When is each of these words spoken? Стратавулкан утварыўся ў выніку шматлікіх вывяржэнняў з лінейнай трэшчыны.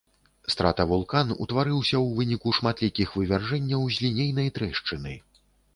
Стратавулкан 0.53 1.33
утварыўся 1.45 1.97
ў 2.05 2.17
выніку 2.21 2.55
шматлікіх 2.59 3.07
вывяржэнняў 3.21 3.81
з 3.99 4.07
лінейнай 4.09 4.55
трэшчыны. 4.59 5.13